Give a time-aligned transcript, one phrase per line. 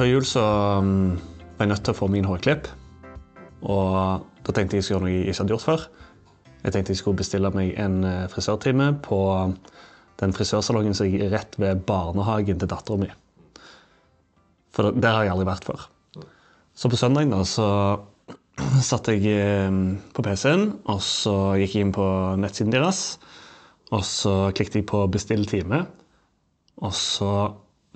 [0.00, 0.42] Før jul så
[0.80, 1.18] um,
[1.58, 2.70] var jeg nødt til å få min hårklipp.
[3.68, 5.82] Og da tenkte jeg jeg skulle gjøre noe jeg ikke hadde gjort før.
[6.62, 9.18] Jeg tenkte jeg skulle bestille meg en eh, frisørtime på
[10.22, 13.10] den frisørsalongen som ligger rett ved barnehagen til dattera mi.
[14.72, 15.84] For der har jeg aldri vært før.
[16.72, 17.68] Så på søndag da, så
[18.88, 19.78] satt jeg eh,
[20.16, 22.08] på PC-en, og så gikk jeg inn på
[22.40, 23.04] nettsiden deres.
[23.92, 25.84] Og så klikket jeg på 'bestill time',
[26.80, 27.34] og så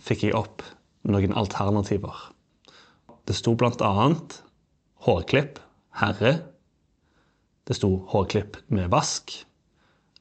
[0.05, 0.69] fikk jeg opp
[1.09, 2.17] noen alternativer.
[3.25, 4.39] Det sto annet
[5.05, 5.61] hårklipp
[6.01, 6.35] herre.
[7.65, 9.33] Det sto hårklipp med vask.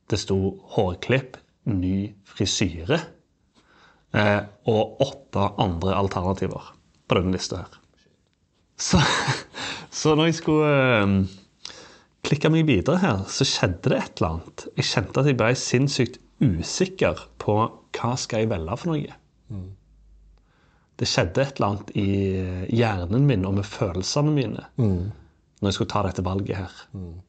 [0.08, 0.38] Det sto
[0.76, 1.38] hårklipp
[1.72, 3.00] ny frisyre.
[4.14, 6.74] Eh, og åtte andre alternativer
[7.08, 7.80] på denne lista her.
[8.78, 9.00] Så,
[10.04, 11.16] så når jeg skulle eh,
[12.28, 14.68] klikke meg videre her, så skjedde det et eller annet.
[14.78, 17.58] Jeg kjente at jeg ble sinnssykt usikker på
[17.94, 19.18] hva skal jeg velge for noe.
[21.00, 22.08] Det skjedde et eller annet i
[22.78, 26.72] hjernen min og med følelsene mine når jeg skulle ta dette valget her,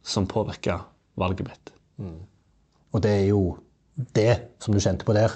[0.02, 0.80] som påvirka
[1.16, 1.70] valget mitt.
[2.92, 3.56] Og det er jo
[4.16, 5.30] det som du kjente på der,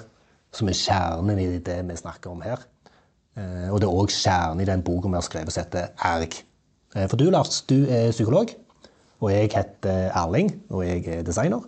[0.53, 2.59] som er kjernen i det vi snakker om her.
[3.39, 6.35] Eh, Og det er òg kjernen i den boka vi har skrevet som heter Erg.
[6.97, 8.51] Eh, For du, Lars, du er psykolog.
[9.20, 11.63] Og jeg heter Erling, og jeg er designer.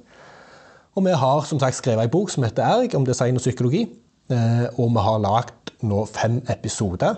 [0.97, 3.86] Og vi har som sagt skrevet ei bok som heter Erg, om design og psykologi.
[4.31, 7.17] Eh, Og vi har lagd nå fem episoder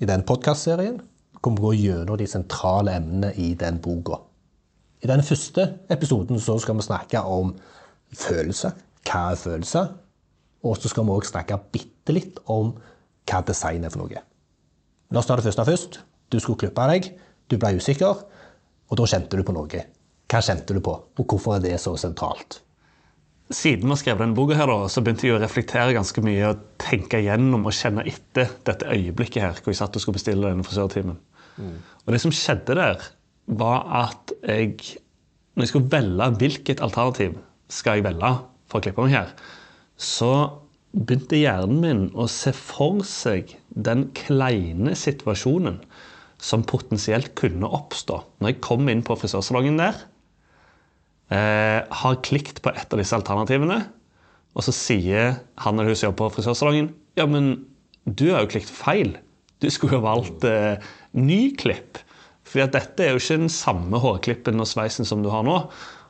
[0.00, 1.00] i den podkastserien.
[1.44, 4.16] Hvor vi går gjennom de sentrale emnene i den boka.
[5.04, 7.52] I den første episoden så skal vi snakke om
[8.16, 8.72] følelser.
[9.04, 9.90] Hva er følelser?
[10.64, 12.72] Og så skal vi òg snakke bitte litt om
[13.28, 14.22] hva design er for noe.
[15.12, 16.00] La oss ta det første først.
[16.32, 17.10] Du skulle klippe deg,
[17.50, 18.24] du ble usikker,
[18.88, 19.84] og da kjente du på noe.
[20.24, 22.63] Hva kjente du på, og hvorfor er det så sentralt?
[23.52, 26.54] Siden vi har skrevet denne boka, her, da, så begynte jeg å reflektere ganske mye
[26.54, 30.48] og tenke gjennom og kjenne etter dette øyeblikket her, hvor jeg satt og skulle bestille
[30.48, 31.18] denne frisørtimen.
[31.60, 33.04] Og det som skjedde der,
[33.46, 35.00] var at jeg
[35.54, 37.36] Når jeg skulle velge hvilket alternativ
[37.70, 38.30] skal jeg velge
[38.66, 39.28] for å klippe meg her,
[39.94, 40.30] så
[40.90, 45.76] begynte hjernen min å se for seg den kleine situasjonen
[46.42, 50.02] som potensielt kunne oppstå når jeg kom inn på frisørsalongen der
[51.34, 53.80] har klikt på et av disse alternativene,
[54.54, 57.54] og så sier han eller hun som jobber på frisørsalongen ja, men
[58.04, 59.14] du har jo klikt feil.
[59.62, 60.82] Du skulle jo valgt eh,
[61.16, 62.00] ny klipp.
[62.44, 65.56] For dette er jo ikke den samme hårklippen og sveisen som du har nå.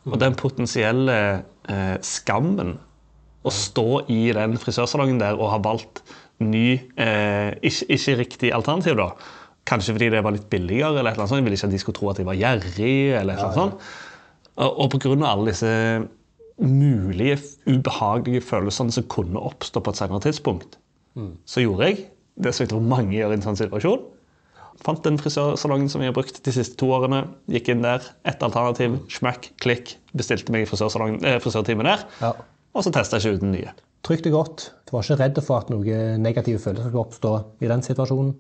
[0.09, 1.19] Og den potensielle
[1.71, 2.77] eh, skammen
[3.45, 6.03] å stå i den frisørsalongen der og ha valgt
[6.43, 9.13] ny, eh, ikke, ikke riktig alternativ, da.
[9.69, 11.41] Kanskje fordi det var litt billigere, eller et eller annet sånt.
[11.41, 12.97] Jeg ville ikke at de skulle tro at jeg var gjerrig.
[13.21, 13.87] eller et eller annet sånt.
[14.57, 15.15] Og, pga.
[15.27, 15.71] alle disse
[16.63, 20.79] mulige ubehagelige følelsene som kunne oppstå på et senere tidspunkt,
[21.47, 22.05] så gjorde jeg
[22.35, 24.03] det som jeg tror mange gjør i en sånn situasjon.
[24.83, 27.21] Fant den frisørsalongen som jeg har brukt de siste to årene.
[27.51, 29.95] Gikk inn der, ett alternativ, smakk, klikk.
[30.19, 32.03] Bestilte meg eh, frisørtime der.
[32.19, 32.33] Ja.
[32.75, 33.75] Og så testa jeg ikke ut den nye.
[34.05, 34.65] Trygt og godt.
[34.85, 38.35] Du var ikke redd for at noen negative følelser skulle oppstå i den situasjonen?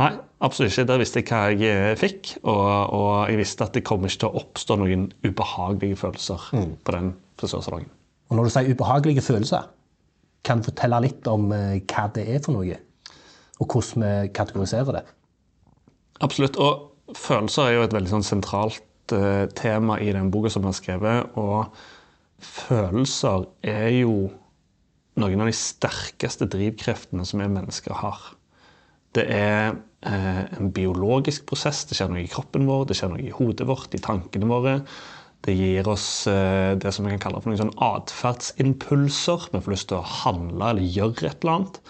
[0.00, 0.86] Nei, absolutt ikke.
[0.88, 2.62] Der visste jeg hva jeg eh, fikk, og,
[2.96, 7.12] og jeg visste at det kommer ikke til å oppstå noen ubehagelige følelser på den
[7.40, 7.90] frisørsalongen.
[8.30, 9.68] Og når du sier ubehagelige følelser,
[10.46, 12.78] kan du fortelle litt om eh, hva det er for noe?
[13.60, 15.04] Og hvordan vi kategoriserer det?
[16.24, 16.56] Absolutt.
[16.56, 20.72] Og følelser er jo et veldig sånn sentralt uh, tema i den boka som jeg
[20.72, 21.36] har skrevet.
[21.38, 24.16] Og følelser er jo
[25.20, 28.32] noen av de sterkeste drivkreftene som vi mennesker har.
[29.16, 29.74] Det er
[30.08, 31.84] eh, en biologisk prosess.
[31.88, 34.78] Det skjer noe i kroppen vår, det skjer noe i hodet vårt, i tankene våre.
[35.42, 39.50] Det gir oss eh, det som vi kan kalle for noen sånn atferdsimpulser.
[39.52, 41.82] Vi får lyst til å handle eller gjøre et eller annet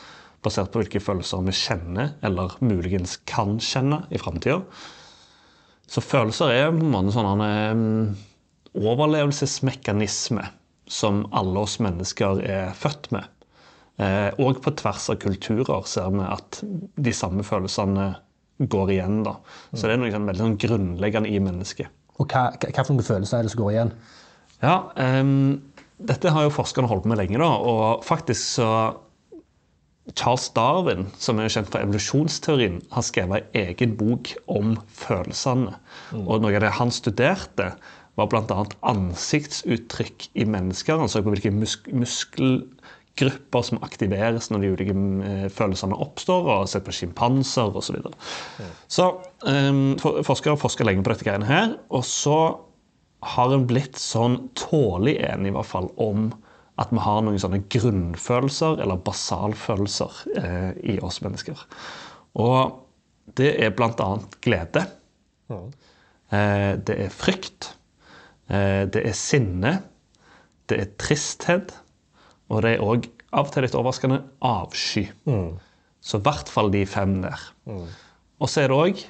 [0.42, 4.58] basert på hvilke følelser vi kjenner, eller muligens kan kjenne i framtida.
[5.86, 8.24] Så følelser er en sånn en eh,
[8.82, 10.48] overlevelsesmekanisme
[10.90, 13.28] som alle oss mennesker er født med.
[14.00, 18.12] Eh, og på tvers av kulturer ser vi at de samme følelsene
[18.72, 19.22] går igjen.
[19.26, 19.36] da.
[19.74, 21.92] Så det er noe sånn veldig sånn grunnleggende i mennesket.
[22.20, 23.94] Og hva, hva for noen følelser er det som går igjen?
[24.62, 25.62] Ja, um,
[26.02, 27.38] Dette har jo forskerne holdt på med lenge.
[27.38, 28.68] da, og faktisk så
[30.18, 35.76] Charles Darwin, som er kjent for evolusjonsteorien, har skrevet en egen bok om følelsene.
[36.24, 37.68] Og Noe av det han studerte,
[38.18, 38.64] var bl.a.
[38.90, 40.98] ansiktsuttrykk i mennesker.
[41.00, 41.86] Han så på hvilke musk
[43.12, 44.94] muskelgrupper som aktiveres når de ulike
[45.24, 47.82] eh, følelsene oppstår, og sett på sjimpanser osv.
[47.82, 48.14] Så, videre.
[48.88, 51.76] så um, forskere har forska lenge på dette greiene her.
[51.90, 52.58] Og så
[53.22, 56.32] har en blitt sånn tålelig enig i hvert fall om
[56.80, 61.58] at vi har noen sånne grunnfølelser eller basalfølelser eh, i oss mennesker.
[62.40, 62.80] Og
[63.36, 64.08] det er bl.a.
[64.42, 64.86] glede.
[65.52, 67.74] Eh, det er frykt.
[68.48, 69.76] Eh, det er sinne.
[70.66, 71.76] Det er tristhet.
[72.52, 75.06] Og det er òg av og til litt overraskende avsky.
[76.02, 77.40] Så i hvert fall de fem der.
[78.42, 79.02] Og så er det òg,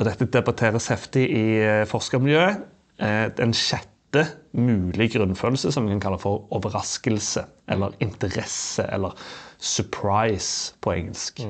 [0.00, 2.62] og dette debatteres heftig i eh, forskermiljøet,
[3.04, 4.24] eh, den sjette
[4.56, 7.44] mulig grunnfølelse som vi kan kalle for overraskelse.
[7.70, 9.14] Eller interesse, eller
[9.62, 11.44] surprise på engelsk.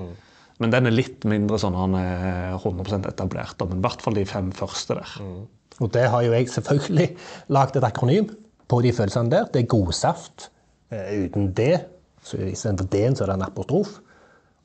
[0.60, 3.62] Men den er litt mindre sånn han er 100 etablert.
[3.64, 5.16] Men i hvert fall de fem første der.
[5.80, 7.08] Og det har jo jeg selvfølgelig
[7.54, 8.28] lagd et akronym
[8.70, 9.48] på de følelsene der.
[9.50, 10.50] Det er godsaft.
[10.92, 11.72] Eh, uten D,
[12.22, 13.96] så istedenfor D-en så er det en apostrof.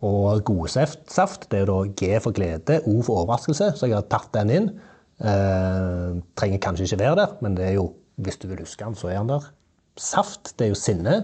[0.05, 4.05] Og godsaft, saft, det er da G for glede, O for overraskelse, så jeg har
[4.11, 4.69] tatt den inn.
[5.17, 7.89] Eh, trenger kanskje ikke være der, men det er jo,
[8.21, 9.49] hvis du vil huske den, så er den der.
[9.97, 11.17] Saft, det er jo sinne.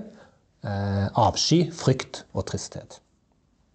[0.66, 2.98] Eh, avsky, frykt og tristhet.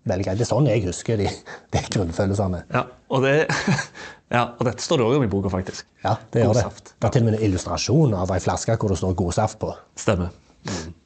[0.08, 0.40] Veldig greit.
[0.40, 1.28] Det er sånn jeg husker de,
[1.76, 2.64] de grunnfølelsene.
[2.74, 3.36] Ja, og, det,
[4.36, 5.86] ja, og dette står det òg om i boka, faktisk.
[6.02, 6.94] Ja, det gjør det.
[6.96, 9.76] Det er til og med en illustrasjon av ei flaske hvor det står godsaft på.
[10.00, 10.32] Stemmer.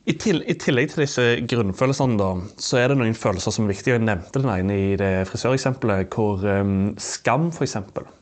[0.02, 3.74] I, til, I tillegg til disse grunnfølelsene da, så er det noen følelser som er
[3.74, 3.94] viktige.
[3.94, 7.76] Jeg nevnte den ene i det frisøreksempelet, hvor um, skam, f.eks.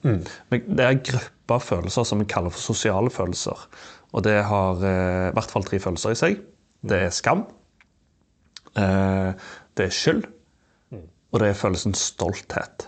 [0.05, 0.19] Mm.
[0.51, 3.65] Det er en gruppe av følelser som vi kaller for sosiale følelser.
[4.13, 6.45] Og det har i uh, hvert fall tre følelser i seg.
[6.85, 7.47] Det er skam,
[8.79, 9.35] Uh,
[9.75, 10.21] det er skyld,
[11.31, 12.87] og det er følelsen stolthet.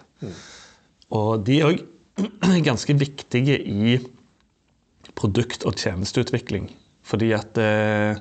[1.10, 1.82] Og de er òg
[2.68, 3.96] ganske viktige i
[5.18, 6.70] produkt- og tjenesteutvikling.
[7.02, 8.20] Fordi at eh,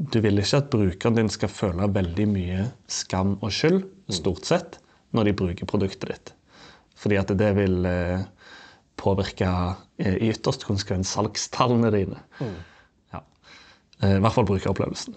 [0.00, 3.82] du vil ikke at brukeren din skal føle veldig mye skam og skyld,
[4.16, 4.78] stort sett,
[5.12, 6.32] når de bruker produktet ditt.
[7.00, 8.22] Fordi at det vil eh,
[9.00, 9.50] påvirke
[10.00, 12.22] eh, i ytterste konsekvens salgstallene dine.
[13.12, 13.20] Ja.
[14.00, 15.16] Eh, I hvert fall brukeropplevelsen.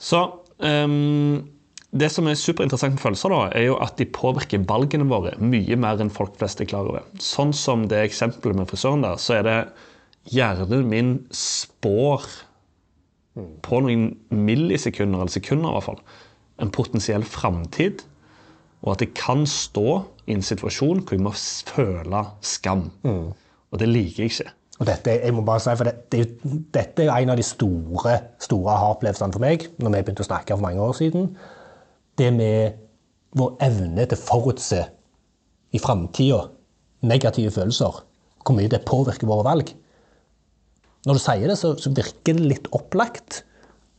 [0.00, 0.24] Så
[0.58, 1.46] um,
[1.90, 5.78] det som er superinteressant med følelser, da, er jo at de påvirker valgene våre mye
[5.78, 7.06] mer enn folk flest er klar over.
[7.22, 9.58] Sånn som det eksempelet med frisøren der, så er det
[10.34, 12.26] hjernen min spår
[13.36, 16.00] på noen millisekunder, eller sekunder i hvert fall,
[16.60, 18.04] en potensiell framtid.
[18.82, 21.34] Og at jeg kan stå i en situasjon hvor jeg må
[21.68, 22.88] føle skam.
[23.70, 24.52] Og det liker jeg ikke.
[24.80, 26.22] Og dette, jeg må bare si, for det, det,
[26.72, 30.30] dette er jo en av de store, store aha-opplevelsene for meg, når vi begynte å
[30.30, 31.26] snakke for mange år siden.
[32.16, 32.78] Det med
[33.36, 34.80] vår evne til å forutse
[35.76, 36.46] i framtida
[37.04, 38.00] negative følelser.
[38.40, 39.74] Hvor mye det påvirker våre valg.
[41.08, 43.42] Når du sier det, så, så virker det litt opplagt.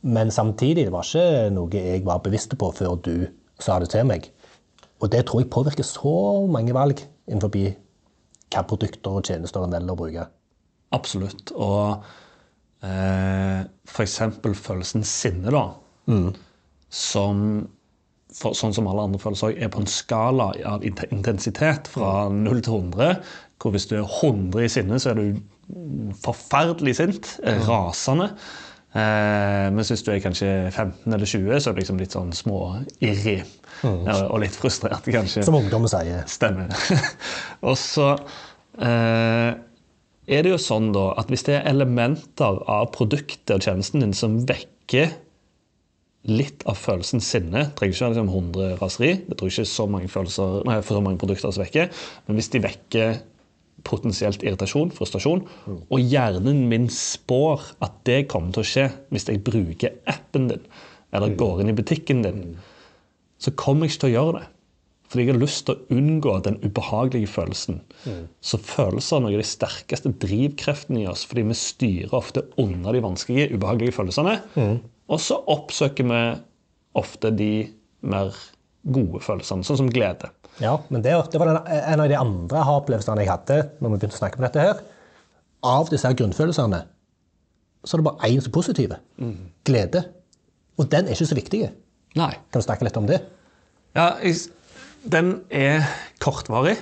[0.02, 3.14] Men samtidig, det var ikke noe jeg var bevisst på før du
[3.62, 4.28] sa det til meg.
[5.02, 6.14] Og det tror jeg påvirker så
[6.50, 10.26] mange valg innenfor hvilke produkter og tjenester en velger å bruke.
[10.94, 11.54] Absolutt.
[11.56, 12.02] Og
[12.86, 14.18] eh, f.eks.
[14.42, 15.64] følelsen sinne, da.
[16.92, 17.46] Som
[18.32, 22.78] for, sånn som alle andre følelser er på en skala av intensitet fra 0 til
[22.78, 23.18] 100.
[23.62, 25.42] Hvor hvis du er 100 i sinne, så er du
[26.24, 27.32] forferdelig sint.
[27.68, 28.32] Rasende.
[28.92, 32.32] Eh, mens hvis du er kanskje 15 eller 20, så er du liksom litt sånn
[32.36, 33.42] småirrig.
[33.82, 34.04] Mm.
[34.06, 35.42] og litt frustrert, kanskje.
[35.42, 36.22] Som ungdommen sier.
[36.30, 36.70] Stemmer.
[37.66, 38.12] og så
[38.78, 39.50] eh,
[40.30, 44.14] er det jo sånn da at hvis det er elementer av produktet og tjenesten din
[44.14, 45.16] som vekker
[46.30, 50.10] litt av følelsen sinne trenger ikke liksom 100 raseri, det tror jeg ikke så mange,
[50.12, 53.16] følelser, nei, for så mange produkter som vekker, men hvis de vekker
[53.86, 59.42] potensielt irritasjon, frustrasjon, og hjernen min spår at det kommer til å skje hvis jeg
[59.46, 60.66] bruker appen din,
[61.12, 62.42] eller går inn i butikken din,
[63.42, 64.44] så kommer jeg ikke til å gjøre det.
[65.12, 67.82] Fordi jeg har lyst til å unngå den ubehagelige følelsen.
[68.40, 72.94] Så følelser er noe av de sterkeste drivkreftene i oss, fordi vi styrer ofte unna
[72.94, 74.38] de vanskelige, ubehagelige følelsene.
[75.12, 76.22] Og så oppsøker vi
[76.96, 77.50] ofte de
[78.08, 78.32] mer
[78.88, 80.30] gode følelsene, sånn som glede.
[80.60, 84.00] Ja, men det, det var den, en av de andre aha-opplevelsene jeg hadde når vi
[84.02, 84.82] begynte å snakke om dette her.
[85.64, 86.82] Av disse her grunnfølelsene
[87.82, 88.92] så er det bare én som er positiv.
[89.66, 90.04] Glede.
[90.78, 91.62] Og den er ikke så viktig.
[92.18, 92.32] Nei.
[92.52, 93.18] Kan du snakke litt om det?
[93.96, 94.12] Ja,
[95.12, 95.86] den er
[96.22, 96.76] kortvarig.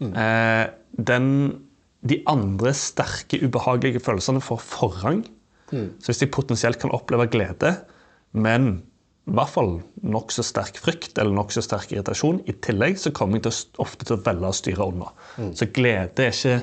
[0.00, 0.64] Eh,
[0.96, 1.28] den,
[2.02, 5.22] de andre sterke, ubehagelige følelsene får forrang.
[5.70, 7.76] Så hvis de potensielt kan oppleve glede,
[8.34, 8.80] men
[9.30, 13.46] i hvert fall nokså sterk frykt eller nokså sterk irritasjon, i tillegg så kommer jeg
[13.46, 15.10] til ofte til å velge å styre unna.
[15.54, 16.56] Så glede er ikke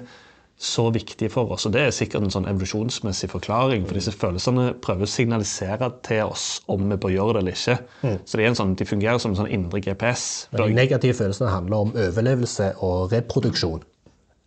[0.58, 1.68] så viktig for oss.
[1.70, 3.86] Og det er sikkert en sånn evolusjonsmessig forklaring.
[3.86, 7.78] For disse følelsene prøver å signalisere til oss om vi bør gjøre det eller ikke.
[8.26, 10.26] Så det er en sånn, de fungerer som en sånn indre GPS.
[10.58, 13.86] De negative følelsene handler om overlevelse og reproduksjon.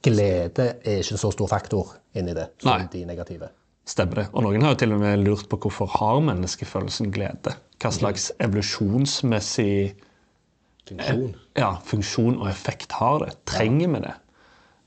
[0.03, 2.91] Glede er ikke en så stor faktor inni det som Nei.
[2.91, 3.53] de negative.
[3.91, 4.27] Stemmer det.
[4.37, 7.57] Og noen har jo til og med lurt på hvorfor har menneskefølelsen glede?
[7.83, 9.97] Hva slags evolusjonsmessig
[10.91, 11.35] Funksjon.
[11.55, 13.35] ja, funksjon og effekt har det?
[13.47, 14.15] Trenger vi det?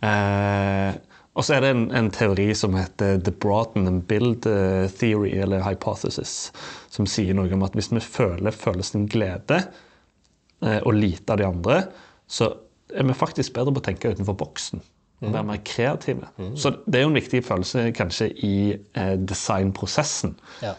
[0.04, 0.98] Eh,
[1.34, 5.32] og så er det en, en, teori som heter The Broughton and Build eh, Theory,
[5.42, 6.52] eller Hypothesis,
[6.94, 11.48] som sier noe om at hvis vi føler følelsen glede eh, og lite av de
[11.48, 11.80] andre,
[12.28, 12.52] så
[12.94, 14.84] er vi faktisk bedre på å tenke utenfor boksen.
[15.28, 16.30] Og være mer kreative.
[16.38, 16.56] Mm.
[16.60, 20.36] Så det er jo en viktig følelse kanskje i eh, designprosessen.
[20.64, 20.74] Ja.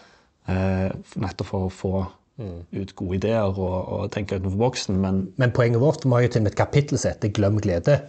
[0.49, 1.93] Eh, nettopp for å få
[2.41, 2.59] mm.
[2.77, 5.01] ut gode ideer og, og tenke utenfor boksen.
[5.01, 8.01] Men, men poenget vårt har jo til og med et kapittel som heter 'Glem glede'.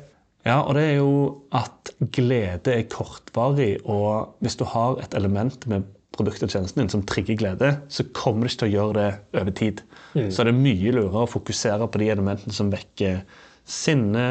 [0.46, 5.65] Ja, og det er jo at glede er kortvarig, og hvis du har et element
[5.68, 8.94] med produktet og tjenesten din som trigger glede, så kommer du ikke til å gjøre
[9.00, 9.82] det over tid.
[10.13, 10.30] Mm.
[10.32, 13.24] Så det er mye lurere å fokusere på de elementene som vekker
[13.66, 14.28] sinne,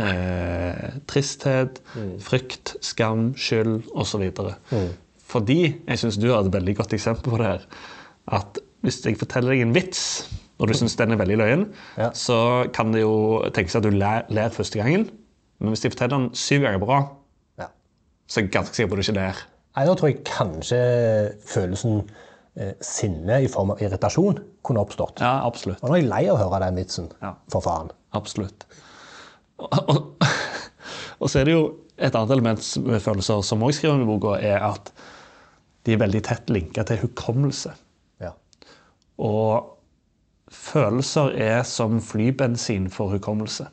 [0.00, 2.14] eh, tristhet, mm.
[2.24, 4.24] frykt, skam, skyld osv.
[4.72, 4.88] Mm.
[5.28, 7.66] Fordi jeg syns du har et veldig godt eksempel på det her.
[8.40, 10.02] At hvis jeg forteller deg en vits,
[10.58, 11.66] og du syns den er veldig løyen,
[12.00, 12.10] ja.
[12.16, 15.06] så kan det jo tenkes at du ler, ler første gangen.
[15.58, 16.98] Men hvis de forteller den syv ganger bra,
[17.60, 17.68] ja.
[18.26, 19.44] så er jeg ganske sikker på at du ikke ler.
[19.76, 20.80] Nei, Da tror jeg kanskje
[21.46, 22.00] følelsen
[22.56, 25.20] eh, sinne i form av irritasjon kunne oppstått.
[25.22, 25.82] Ja, absolutt.
[25.82, 27.12] Og nå er jeg lei av å høre den vitsen.
[27.22, 27.36] Ja.
[27.52, 27.92] For faen.
[28.16, 28.66] Absolutt.
[29.58, 30.28] Og, og,
[31.20, 31.64] og, så er det jo
[31.98, 34.92] et annet element med følelser som òg skriver om i boka, er at
[35.86, 37.72] de er veldig tett linka til hukommelse.
[38.22, 38.34] Ja.
[39.24, 39.74] Og
[40.52, 43.68] følelser er som flybensin for hukommelse.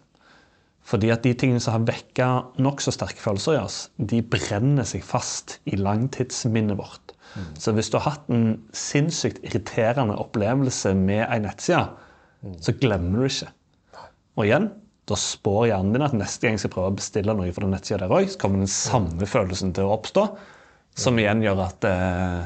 [0.86, 2.28] Fordi at de tingene som har vekka
[2.62, 7.16] nokså sterke følelser i oss, de brenner seg fast i langtidsminnet vårt.
[7.36, 7.48] Mm.
[7.60, 11.88] Så hvis du har hatt en sinnssykt irriterende opplevelse med ei nettside,
[12.46, 12.60] mm.
[12.62, 13.50] så glemmer du ikke.
[14.36, 14.68] Og igjen,
[15.06, 18.02] da spår hjernen din at neste gang jeg skal prøve å bestille noe fra nettsida
[18.04, 20.26] der òg, så kommer den samme følelsen til å oppstå,
[20.98, 22.44] som igjen gjør at eh,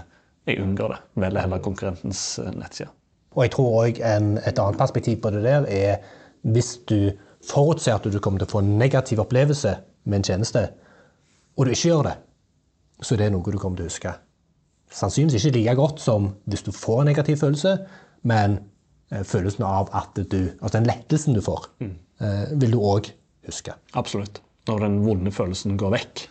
[0.50, 1.00] jeg unngår det.
[1.24, 2.92] Velger heller konkurrentens eh, nettside.
[3.38, 6.00] Og jeg tror òg et annet perspektiv på det der er
[6.50, 7.12] hvis du
[7.46, 9.76] forutser at du kommer til å få en negativ opplevelse
[10.10, 10.66] med en tjeneste,
[11.56, 12.16] og du ikke gjør det,
[13.04, 14.14] så er det noe du kommer til å huske.
[14.90, 17.76] Sannsynligvis ikke like godt som hvis du får en negativ følelse,
[18.28, 18.58] men
[19.10, 21.96] følelsen av at du Altså den lettelsen du får, mm.
[22.22, 23.10] eh, vil du òg
[23.50, 23.74] huske.
[23.98, 24.42] Absolutt.
[24.70, 26.26] Når den vonde følelsen går vekk.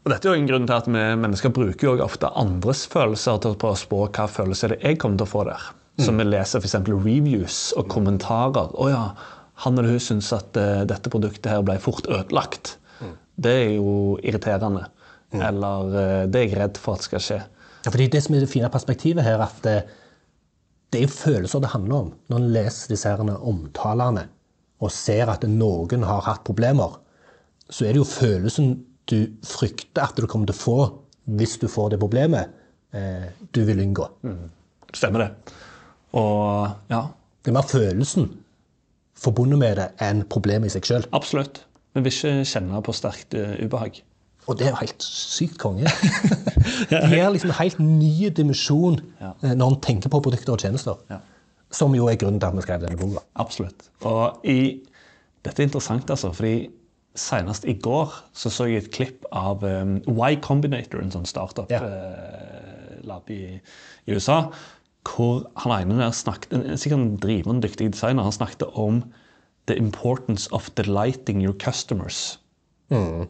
[0.00, 3.42] Og dette er jo en grunn til at vi mennesker bruker jo ofte andres følelser
[3.44, 5.66] til å spå hva følelse det jeg kommer til å få der.
[6.00, 6.22] Mm.
[6.22, 6.78] Vi leser f.eks.
[6.88, 8.72] reviews og kommentarer.
[8.72, 9.02] 'Å ja,
[9.66, 12.78] han eller hun syns at uh, dette produktet her ble fort ødelagt.
[13.04, 13.14] Mm.
[13.36, 14.86] Det er jo irriterende.
[15.30, 15.42] Mm.
[15.46, 15.92] Eller
[16.32, 17.42] det er jeg redd for at skal skje.
[17.84, 19.68] Ja, fordi Det som er det fine perspektivet her, at
[20.90, 22.12] det, eh, er jo følelser det handler om.
[22.28, 24.28] Når en leser disse her omtalene
[24.80, 26.98] og ser at noen har hatt problemer,
[27.70, 28.72] så er det jo følelsen
[29.10, 30.78] du frykter at du kommer til å få
[31.36, 32.50] hvis du får det problemet,
[32.92, 34.08] eh, du vil unngå.
[34.26, 34.50] Mm.
[34.92, 35.54] Stemmer det.
[36.18, 37.06] Og ja.
[37.40, 38.26] Det er mer følelsen
[39.20, 41.06] forbundet med det enn problemet i seg sjøl.
[41.16, 41.62] Absolutt.
[41.94, 44.02] Vi vil ikke kjenne på sterkt uh, ubehag.
[44.50, 45.86] Og det er jo helt sykt konge.
[46.90, 49.30] det gir liksom en helt ny dimensjon ja.
[49.46, 50.98] Eh, når en tenker på produkter og tjenester.
[51.10, 51.20] Ja.
[51.74, 53.22] Som jo er grunnen til at vi skrev denne boka.
[53.38, 53.86] Absolutt.
[54.10, 54.80] Og i,
[55.46, 56.70] dette er interessant, altså, fordi
[57.18, 61.72] senest i går så, så jeg et klipp av um, Y Combinator, en sånn startup-lab
[63.30, 63.30] ja.
[63.30, 63.58] uh, i,
[64.06, 64.44] i USA
[65.08, 69.02] hvor han ene der snakket, sikkert en drivende dyktig designer, han snakket om
[69.66, 72.38] the importance of delighting your customers.
[72.90, 73.28] Mm.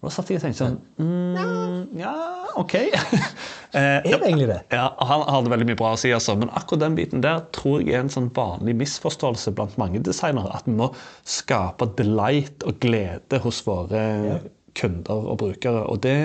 [0.00, 2.14] Og Da satt jeg og tenkte sånn mm, Ja,
[2.60, 2.74] OK.
[2.80, 4.60] er det egentlig det?
[4.72, 6.36] Ja, Han hadde veldig mye bra å si, altså.
[6.40, 10.54] men akkurat den biten der tror jeg er en sånn vanlig misforståelse blant mange designere.
[10.56, 10.88] At vi må
[11.28, 14.38] skape delight og glede hos våre ja.
[14.80, 15.84] kunder og brukere.
[15.92, 16.18] Og det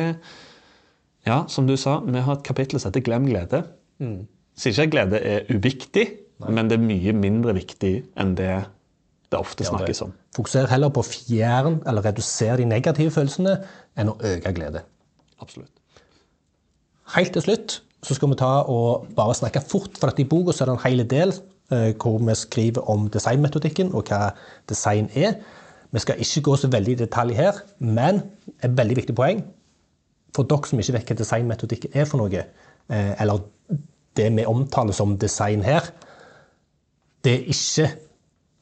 [1.25, 3.65] Ja, som du sa, vi har et kapittel som heter Glem glede.
[4.00, 4.27] Mm.
[4.55, 6.05] Sier ikke at glede er uviktig,
[6.39, 6.51] Nei.
[6.53, 8.53] men det er mye mindre viktig enn det
[9.34, 10.13] det ofte snakkes om.
[10.36, 13.58] Fokuser heller på å fjerne eller redusere de negative følelsene
[13.96, 14.84] enn å øke glede.
[15.42, 15.72] Absolutt.
[17.15, 20.54] Helt til slutt så skal vi ta og bare snakke fort, for at i boka
[20.54, 21.34] er det en hel del
[21.74, 24.36] eh, hvor vi skriver om designmetodikken og hva
[24.70, 25.39] design er.
[25.96, 28.22] Vi skal ikke gå så veldig i detalj her, men
[28.62, 29.46] et veldig viktig poeng
[30.36, 32.46] for dere som ikke vet hva designmetodikken er for noe,
[32.92, 33.46] eh, eller
[34.15, 35.88] det vi omtaler som design her,
[37.24, 37.88] det er ikke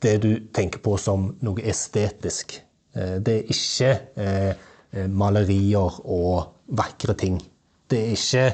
[0.04, 2.58] det du tenker på som noe estetisk.
[2.96, 4.52] Eh, det er ikke eh,
[4.94, 7.40] eh, malerier og vakre ting.
[7.92, 8.46] Det er ikke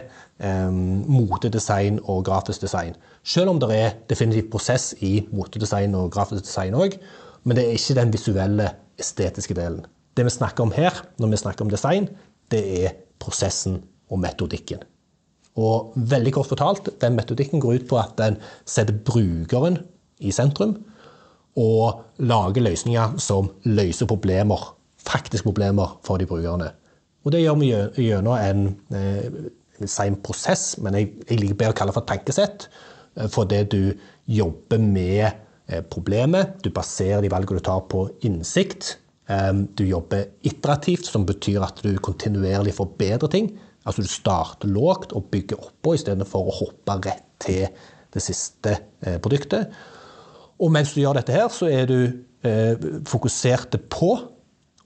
[0.43, 2.95] um, motedesign og grafisk design.
[3.23, 6.97] Selv om det er definitivt prosess i motedesign og grafisk design òg,
[7.45, 9.85] men det er ikke den visuelle, estetiske delen.
[10.17, 12.09] Det vi snakker om her, når vi snakker om design,
[12.51, 13.77] det er prosessen
[14.11, 14.81] og metodikken.
[15.59, 19.79] Og veldig kort fortalt, den metodikken går ut på at den setter brukeren
[20.19, 20.75] i sentrum.
[21.59, 24.61] Og lager løsninger som løser problemer,
[25.03, 26.71] faktiske problemer for de brukerne.
[27.25, 27.71] Og det gjør vi
[28.05, 28.61] gjennom en,
[28.95, 32.05] eh, jeg vil si en prosess, men jeg, jeg liker bedre å kalle det for
[32.07, 32.67] et tankesett.
[33.17, 33.81] eh, Fordi du
[34.27, 35.25] jobber med
[35.67, 38.97] eh, problemet, du baserer de valgene du tar på innsikt.
[39.29, 43.51] eh, Du jobber iterativt, som betyr at du kontinuerlig forbedrer ting.
[43.85, 47.67] Altså du starter lågt og bygger oppå istedenfor å hoppe rett til
[48.13, 49.69] det siste eh, produktet.
[50.59, 51.97] Og mens du gjør dette her, så er du
[52.43, 52.75] eh,
[53.07, 54.11] fokuserte på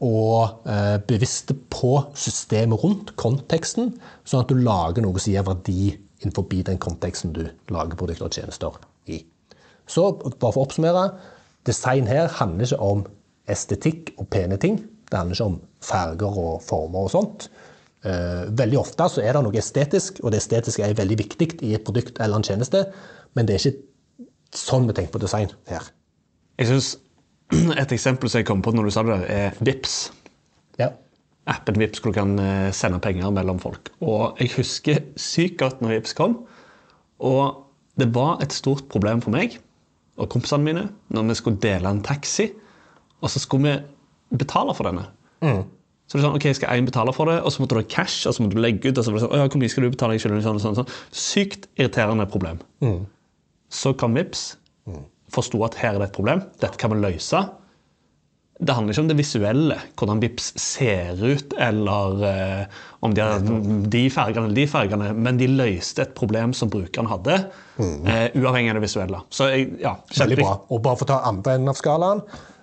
[0.04, 3.94] og eh, bevisste på systemet rundt, konteksten,
[4.28, 8.36] sånn at du lager noe som gir verdi innenfor den konteksten du lager produkter og
[8.36, 8.80] tjenester
[9.12, 9.22] i.
[9.88, 11.06] Så bare for å oppsummere,
[11.68, 13.06] design her handler ikke om
[13.52, 14.82] estetikk og pene ting.
[15.10, 17.48] Det handler ikke om farger og former og sånt.
[18.04, 21.74] Eh, veldig ofte så er det noe estetisk, og det estetiske er veldig viktig i
[21.78, 22.86] et produkt eller en tjeneste,
[23.36, 23.93] men det er ikke
[24.58, 25.90] sånn vi tenker på design her.
[26.62, 26.94] Jeg synes
[27.82, 29.98] Et eksempel som jeg kom på når du sa det, er Vips.
[30.80, 30.88] Ja.
[31.52, 33.92] Appen Vips hvor du kan eh, sende penger mellom folk.
[34.02, 36.40] Og Jeg husker sykt godt når Vips kom.
[37.22, 37.60] Og
[38.00, 39.60] det var et stort problem for meg
[40.18, 42.48] og kompisene mine når vi skulle dele en taxi,
[43.22, 45.08] og så skulle vi betale for denne.
[46.08, 47.88] Så det er sånn, ok, Skal én betale for det, og så måtte du ha
[47.90, 48.98] cash, og så måtte du legge ut.
[48.98, 50.18] og så var det sånn, «Å ja, hvor mye skal du betale?
[50.18, 50.92] Jeg skylder sånn, sånn, sånn.
[51.16, 52.60] Sykt irriterende problem.
[53.74, 54.54] Så kom Vips,
[55.34, 57.42] forsto at her er det et problem, dette kan vi løse.
[58.64, 63.42] Det handler ikke om det visuelle, hvordan Vips ser ut, eller eh, om de har
[63.92, 67.40] de fargene eller de fargene, men de løste et problem som brukeren hadde,
[67.82, 69.24] eh, uavhengig av det visuelle.
[69.34, 70.54] Så jeg, ja, Veldig bra.
[70.70, 72.22] Og bare for å ta andre enden av skalaen,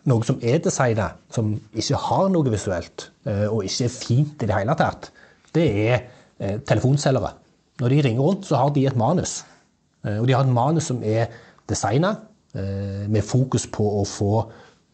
[0.08, 4.48] noe som er designet, som ikke har noe visuelt, eh, og ikke er fint i
[4.48, 5.10] det hele tatt,
[5.58, 5.96] det er
[6.38, 7.34] eh, telefonselgere.
[7.82, 9.40] Når de ringer rundt, så har de et manus.
[10.04, 11.26] Eh, Og de har et manus som er
[11.68, 12.16] designet,
[12.54, 14.50] eh, med fokus på å få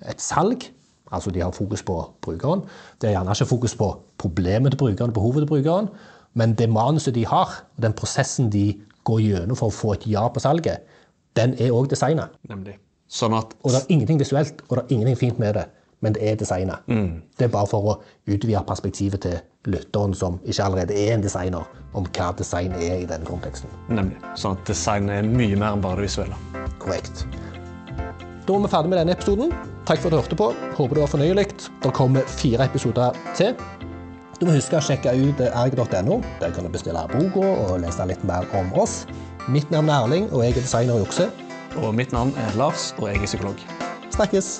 [0.08, 0.70] et salg.
[1.12, 2.64] Altså de har fokus på brukeren.
[3.00, 5.88] Det er gjerne ikke fokus på problemet til brukeren, behovet til brukeren,
[6.34, 10.06] men det manuset de har, og den prosessen de går gjennom for å få et
[10.10, 10.82] ja på salget,
[11.36, 12.28] den er òg designet.
[13.08, 15.66] Sånn at Og det er ingenting visuelt og det er ingenting fint med det,
[16.06, 16.86] men det er designet.
[16.86, 17.94] Det er bare for å
[18.30, 21.66] utvide perspektivet til lytteren som ikke allerede er en designer,
[21.98, 23.72] om hva design er i denne konteksten.
[23.90, 24.20] Nemlig.
[24.38, 26.38] Sånn at design er mye mer enn bare det visuelle.
[26.78, 27.24] Korrekt.
[28.46, 29.50] Da er vi ferdig med denne episoden.
[29.86, 30.52] Takk for at du hørte på.
[30.78, 31.46] Håper det var fornøyelig.
[31.82, 33.58] Det kommer fire episoder til.
[34.38, 36.20] Du må huske å sjekke ut erg.no.
[36.42, 39.02] Der kan du bestille boka og lese litt mer om oss.
[39.50, 41.30] Mitt navn er Erling, og jeg er designer i Okse.
[41.82, 43.68] Og mitt navn er Lars, og jeg er psykolog.
[44.14, 44.58] Snakkes!